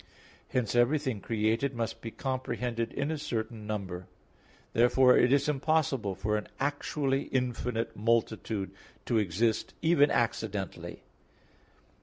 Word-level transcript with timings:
Hence 0.47 0.73
everything 0.73 1.21
created 1.21 1.75
must 1.75 2.01
be 2.01 2.09
comprehended 2.09 2.91
in 2.91 3.11
a 3.11 3.19
certain 3.19 3.67
number. 3.67 4.07
Therefore 4.73 5.15
it 5.15 5.31
is 5.31 5.47
impossible 5.47 6.15
for 6.15 6.37
an 6.37 6.47
actually 6.59 7.25
infinite 7.25 7.95
multitude 7.95 8.71
to 9.05 9.19
exist, 9.19 9.75
even 9.83 10.09
accidentally. 10.09 11.03